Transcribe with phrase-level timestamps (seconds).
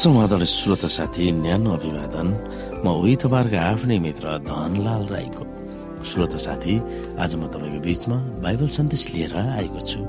[0.00, 2.28] समाधान श्रोता साथी न्यानो अभिवादन।
[2.80, 5.44] म उही तपाईँहरूको आफ्नै मित्र धनलाल राईको।
[6.08, 6.74] श्रोता साथी
[7.20, 10.00] आज म तपाईँको बीचमा बाइबल सन्देश लिएर आएको छु।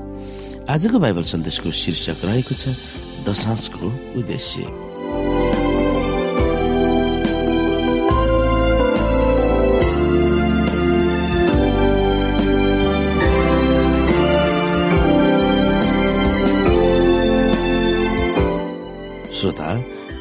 [0.64, 2.72] आजको बाइबल सन्देशको शीर्षक रहेको छ
[3.28, 4.81] दशांशको उद्देश्य।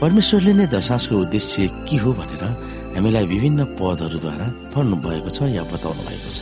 [0.01, 2.43] परमेश्वरले नै दशांशको उद्देश्य के हो भनेर
[2.97, 6.39] हामीलाई विभिन्न पदहरूद्वारा पढ्नु भएको छ या बताउनु भएको छ।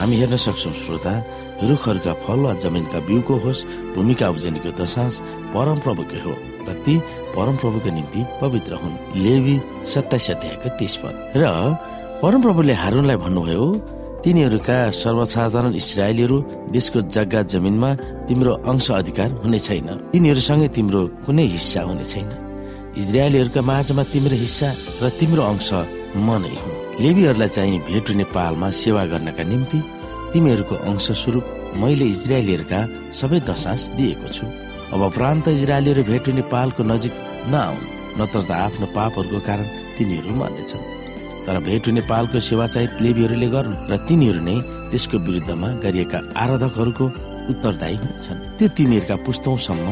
[0.00, 1.12] हामी हेर्न सक्छौ श्रोता
[1.68, 3.60] रुखहरूका फल वा जमिनका बिउको होस्
[3.94, 5.14] भूमिका उब्जनीको दशांश
[5.52, 6.32] परमप्रभुकै हो
[6.64, 6.94] र ती
[7.36, 11.44] परमप्रभुको निम्ति पवित्र हुन्। लेवी सत्ताइस अध्यायको तीस पद। र
[12.24, 13.64] परमप्रभुले हारूनलाई भन्नुभयो
[14.24, 16.36] तिनीहरूका सर्वसाधारण इसरायलीहरू
[16.72, 17.90] देशको जग्गा जमिनमा
[18.26, 22.28] तिम्रो अंश अधिकार हुने छैन। तिनीहरूसँगै तिम्रो कुनै हिस्सा हुने छैन।
[22.96, 24.68] इजरायलीहरूका माझमा तिम्रो हिस्सा
[25.02, 25.70] र तिम्रो अंश
[26.16, 29.78] म नै हुँ। लेबीहरूलाई चाहिँ भेट हुने पालमा सेवा गर्नका निम्ति
[30.32, 31.44] तिमीहरूको अंश स्वरूप
[31.82, 32.80] मैले इजरायलीहरूका
[33.18, 34.46] सबै दशांश दिएको छु।
[34.94, 37.14] अब प्रान्त इजरायलीहरू भेट हुने पालको नजिक
[37.50, 37.86] नआउन्
[38.18, 39.66] नत्र त आफ्नो पापहरूको कारण
[39.98, 40.86] तिनीहरू मर्नेछन्।
[41.44, 44.56] तर भेट हुने पालको सेवा चाहिँ लेबीहरूले गरून् र तिनीहरू नै
[44.90, 47.04] त्यसको विरुद्धमा गरिएका आराधकहरूको
[47.50, 49.86] उत्तरदायी हुनेछन्। त्यो तिमीहरूका पुस्तौसम्म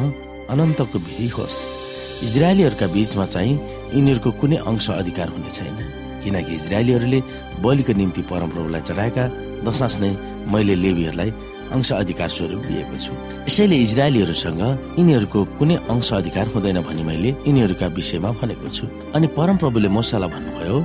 [0.54, 1.81] अनन्तको विधि होस्।
[2.22, 3.54] इजरायलीहरूका बीचमा चाहिँ
[3.94, 5.76] यिनीहरूको कुनै अंश अधिकार हुने छैन।
[6.22, 7.20] किनकि इजरायलीहरूले
[7.62, 9.24] बलिको निम्ति परमप्रभुलाई चढाएका
[9.66, 10.10] दशास नै
[10.52, 11.30] मैले लेबीहरूलाई
[11.74, 13.12] अंश अधिकार स्वरूप दिएको छु।
[13.48, 14.62] यसैले इजरायलीहरूसँग
[14.98, 20.78] यिनीहरूको कुनै अंश अधिकार हुँदैन भनी मैले यिनीहरूका विषयमा भनेको छु। अनि परमप्रभुले मोसालाई भन्नुभयो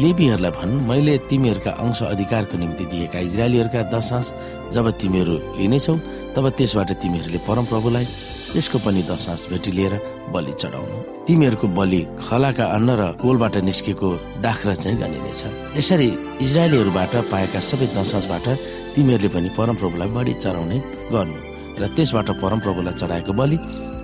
[0.00, 4.26] लेबीहरूलाई भन् मैले तिमीहरूका अंश अधिकारको निम्ति दिएका इजरायलीहरूका दशांश
[4.74, 5.96] जब तिमीहरू लिनेछौ
[6.34, 8.06] तब त्यसबाट तिमीहरूले परमप्रभुलाई
[8.52, 9.94] त्यसको पनि दशांश भेटी लिएर
[10.32, 10.96] बलि चढाउनु।
[11.26, 14.08] तिमीहरूको बलि खलाका अन्न र कोलबाट निस्केको
[14.44, 15.42] दाखरा चाहिँ गनिनेछ
[15.76, 16.08] यसरी
[16.44, 18.46] इजरायलीहरूबाट पाएका सबै दशांशबाट
[18.94, 20.78] तिमीहरूले पनि परमप्रभुलाई बढी चढाउने
[21.12, 21.38] गर्नु
[21.80, 23.56] र त्यसबाट परमप्रभुलाई चढाएको बलि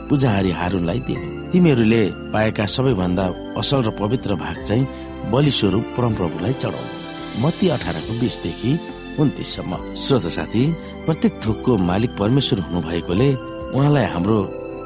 [0.09, 3.25] पूजाहारी हारूनलाई दिनु। तिमीहरूले पाएका सबैभन्दा
[3.61, 4.89] असल र पवित्र भाग चाहिँ
[5.33, 6.97] बलि स्वरूप परमप्रभुलाई चढाउनु।
[7.43, 8.73] मती अठारको बिसदेखि
[9.21, 9.73] उन्तिससम्म।
[10.03, 10.63] श्रोत साथी
[11.05, 13.29] प्रत्येक थोकको मालिक परमेश्वर हुनु भएकोले
[13.75, 14.39] उहाँलाई हाम्रो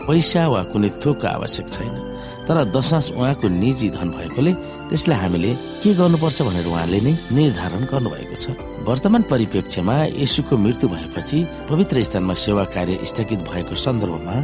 [0.06, 1.94] पैसा वा कुनै थोकको आवश्यक छैन
[2.46, 4.52] तर दशांश उहाँको निजी धन भएकोले
[4.90, 5.50] त्यसलाई हामीले
[5.82, 11.38] के गर्नुपर्छ भनेर उहाँले नै निर्धारण गर्नुभएको छ। वर्तमान परिप्रेक्ष्यमा यसुको मृत्यु भएपछि
[11.70, 14.36] पवित्र स्थानमा सेवा कार्य स्थगित भएको सन्दर्भमा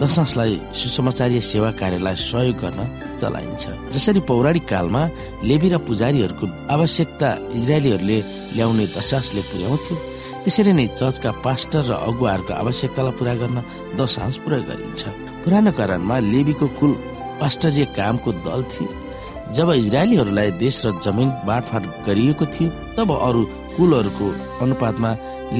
[0.00, 2.80] दशांशलाई सुसमाचारीय सेवा कार्यलाई सहयोग गर्न
[3.20, 3.64] चलाइन्छ।
[3.94, 5.02] जसरी पौराणिक कालमा
[5.44, 7.28] लेबी र पुजारीहरूको आवश्यकता
[7.60, 8.18] इजरायलीहरूले
[8.56, 9.94] ल्याउने दशांशले पुर्याउँथ्यो
[10.44, 13.56] त्यसरी नै चर्चका पास्टर र अगुवाहरूको आवश्यकतालाई पुरा गर्न
[13.96, 15.02] दशांश प्रयोग गरिन्छ।
[15.42, 16.92] पुरानो कारणमा लेबीको कुल
[17.40, 18.88] पास्टरीय कामको दल थियो।
[19.56, 23.42] जब इजरायलीहरूलाई देश र जमिन बाँडफाँड गरिएको थियो तब अरू
[23.76, 24.26] कुलहरूको
[24.62, 25.10] अनुपातमा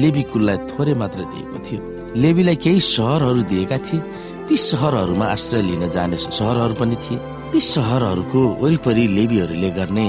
[0.01, 1.79] लेबी कुललाई थोरै मात्र दिएको थियो।
[2.21, 4.05] लेबीलाई केही सहरहरू दिएका थिए।
[4.47, 7.17] ती सहरहरूमा आश्रय लिन जाने सहरहरू पनि थिए।
[7.51, 10.07] ती सहरहरूको वरिपरि लेबीहरूले गर्ने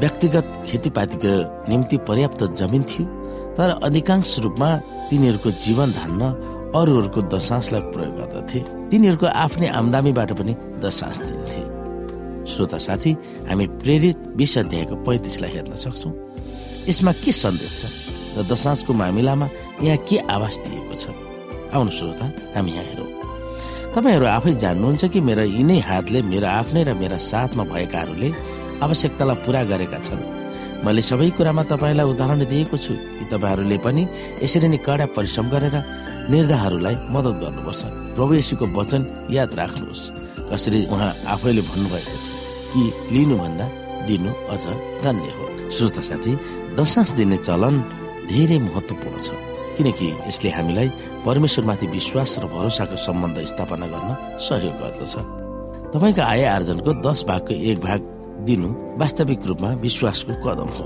[0.00, 1.32] व्यक्तिगत खेतीपातीको
[1.68, 3.04] निम्ति पर्याप्त जमिन थियो।
[3.56, 4.68] तर अधिकांश रूपमा
[5.10, 6.22] तिनीहरूको जीवन धान्न
[6.76, 8.58] अरूहरूको दशांशलाई प्रयोग गर्दथे।
[8.90, 10.52] तिनीहरूको आफ्नै आमदामीबाट पनि
[10.84, 11.62] दशांश दिन्थे।
[12.46, 13.12] श्रोता साथी
[13.48, 16.10] हामी प्रेरित विष अध्यायको पैँतिसलाई हेर्न सक्छौ।
[16.88, 17.84] यसमा के सन्देश छ
[18.36, 19.46] र दशांशको मामिलामा
[19.82, 21.04] यहाँ के आवाज दिएको छ?
[21.72, 23.10] आउनु श्रोता हामी यहाँ हेरौँ।
[23.96, 28.28] तपाईँहरू आफै जान्नुहुन्छ कि मेरा यिनै हातले मेरो आफ्नै र मेरा साथमा भएकाहरूले
[28.84, 30.20] आवश्यकतालाई पुरा गरेका छन्?
[30.84, 34.02] मैले सबै कुरामा तपाईँलाई उदाहरण दिएको छु कि तपाईँहरूले पनि
[34.42, 35.76] यसरी नै कडा परिश्रम गरेर
[36.32, 37.82] निर्धाहरूलाई मद्दत गर्नुपर्छ।
[38.16, 40.02] प्रभु यशुको वचन याद राख्नुहोस्।
[40.50, 42.26] कसरी उहाँ आफैले भन्नुभएको छ
[42.72, 42.82] कि
[43.14, 43.66] लिनुभन्दा
[44.06, 44.64] दिनु अझ
[45.04, 45.44] धन्य हो।
[45.74, 46.32] श्रोता साथी
[46.78, 47.74] दशांश दिने चलन
[48.30, 49.28] धेरै महत्वपूर्ण छ।
[49.76, 50.88] किनकि यसले हामीलाई
[51.26, 55.14] परमेश्वरमाथि विश्वास र भरोसाको सम्बन्ध स्थापना गर्न सहयोग गर्दछ।
[55.92, 58.00] तपाईँको आय आर्जनको दस भागको एक भाग
[58.44, 58.68] दिनु
[59.00, 60.84] वास्तविक रूपमा विश्वासको कदम हो।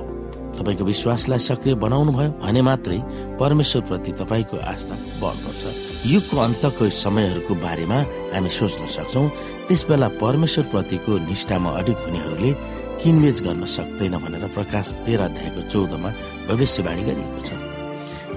[0.58, 2.98] तपाईँको विश्वासलाई सक्रिय बनाउनु भयो भने मात्रै
[3.40, 5.60] परमेश्वर प्रति तपाईँको आस्था बढ्दछ
[6.06, 7.98] युगको अन्तको समयहरूको बारेमा
[8.34, 9.22] हामी सोच्न सक्छौ
[9.68, 12.52] त्यस बेला परमेश्वर प्रतिको निष्ठामा अडिक हुनेहरूले
[13.00, 16.10] किनबेच गर्न सक्दैन भनेर प्रकाश तेह्र अध्यायको चौधमा
[16.48, 17.50] भविष्यवाणी गरिएको छ।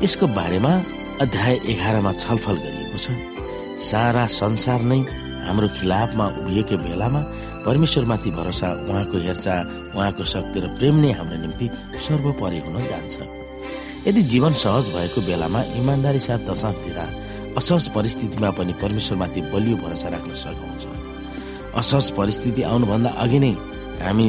[0.04, 0.74] यसको बारेमा
[1.22, 3.08] अध्याय एघारमा छलफल गरिएको छ।
[3.84, 5.00] सारा संसार नै
[5.48, 7.22] हाम्रो खिलाफमा उभिएको बेलामा
[7.66, 9.60] परमेश्वरमाथि भरोसा उहाँको हेरचाह
[9.96, 11.66] उहाँको शक्ति र प्रेम नै हाम्रो निम्ति
[12.06, 13.16] सर्वोपरि हुन जान्छ।
[14.08, 17.06] यदि जीवन सहज भएको बेलामा इमान्दारी साथ दशांश दिँदा
[17.58, 20.84] असहज परिस्थितिमा पनि परमेश्वरमाथि बलियो भरोसा राख्न सघाउँछ।
[21.80, 23.54] असहज परिस्थिति आउनुभन्दा अघि नै
[24.04, 24.28] हामी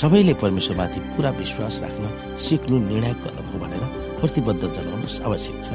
[0.00, 2.04] सबैले परमेश्वरमाथि पुरा विश्वास राख्न
[2.40, 3.84] सिक्नु निर्णायक कदम हो भनेर
[4.20, 5.68] प्रतिबद्ध जनाउनु आवश्यक छ।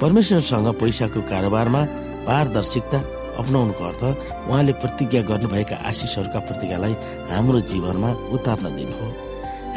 [0.00, 1.82] परमेश्वरसँग पैसाको कारोबारमा
[2.26, 2.98] पारदर्शिकता
[3.40, 4.02] अप्नाउनुको अर्थ
[4.48, 6.94] उहाँले प्रतिज्ञा गर्नुभएका आशिषहरूका प्रतिज्ञालाई
[7.30, 9.06] हाम्रो जीवनमा उतार्न दिनु हो।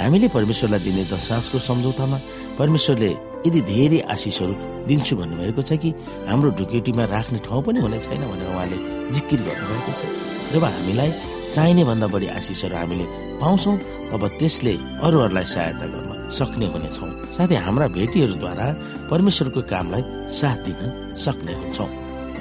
[0.02, 2.18] हामीले परमेश्वरलाई दिने दशासको सम्झौतामा
[2.60, 3.12] परमेश्वरले
[3.46, 4.54] यदि धेरै आशिषहरू
[4.90, 5.90] दिन्छु भन्नुभएको छ कि
[6.30, 8.78] हाम्रो ढुकेटीमा राख्ने ठाउँ पनि हुने छैन भनेर उहाँले
[9.14, 10.02] जिकिर गर्नुभएको छ।
[10.54, 11.12] जब हामीलाई
[11.54, 13.06] चाहिने भन्दा बढी आशिषहरू हामीले
[13.42, 13.78] पाउँछौँ
[14.12, 14.74] तब त्यसले
[15.06, 18.68] अरूहरूलाई सहायता गर्न सक्ने हुनेछौँ। साथै हाम्रा भेटीहरूद्वारा
[19.12, 20.04] परमेश्वरको कामलाई
[20.40, 20.80] साथ दिन
[21.26, 21.90] सक्ने हुन्छौँ।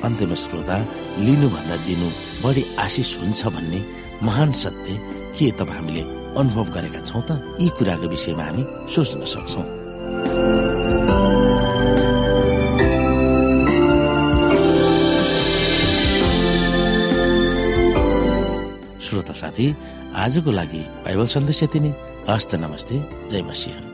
[0.04, 0.76] अन्त्यमा श्रोता
[1.26, 2.08] लिनुभन्दा दिनु
[2.42, 3.80] बढी आशिष हुन्छ भन्ने
[4.22, 4.96] महान सत्य
[5.36, 6.02] के तब हामीले
[6.40, 7.30] अनुभव गरेका छौँ त?
[7.60, 8.62] यी कुराको विषयमा हामी
[8.94, 9.66] सोच्न सक्छौँ।
[19.04, 19.66] श्रोता साथी
[20.14, 21.92] आजको लागि बाइबल सन्देश यति नै।
[22.30, 22.96] हस्त नमस्ते।
[23.28, 23.89] जय मसिंह।